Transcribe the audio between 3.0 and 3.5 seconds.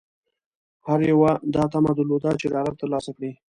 کړي.